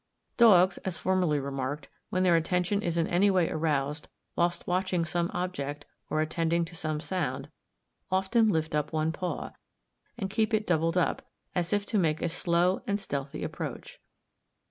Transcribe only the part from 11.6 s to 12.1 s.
if to